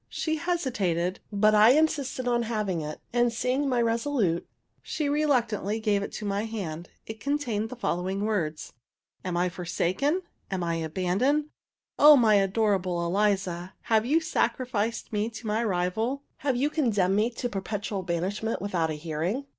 She 0.09 0.37
hesitated, 0.37 1.19
but 1.31 1.53
I 1.53 1.73
insisted 1.73 2.27
on 2.27 2.41
having 2.41 2.81
it; 2.81 2.99
and 3.13 3.31
seeing 3.31 3.69
me 3.69 3.83
resolute, 3.83 4.47
she 4.81 5.07
reluctantly 5.07 5.79
gave 5.79 6.01
it 6.01 6.05
into 6.05 6.25
my 6.25 6.45
hand. 6.45 6.89
It 7.05 7.19
contained 7.19 7.69
the 7.69 7.75
following 7.75 8.25
words: 8.25 8.73
"Am 9.23 9.37
I 9.37 9.47
forsaken? 9.47 10.23
am 10.49 10.63
I 10.63 10.77
abandoned? 10.77 11.49
O 11.99 12.17
my 12.17 12.33
adorable 12.33 13.05
Eliza, 13.05 13.75
have 13.81 14.03
you 14.03 14.19
sacrificed 14.21 15.13
me 15.13 15.29
to 15.29 15.45
my 15.45 15.63
rival? 15.63 16.23
have 16.37 16.55
you 16.55 16.71
condemned 16.71 17.15
me 17.15 17.29
to 17.29 17.47
perpetual 17.47 18.01
banishment 18.01 18.59
without 18.59 18.89
a 18.89 18.93
hearing? 18.95 19.45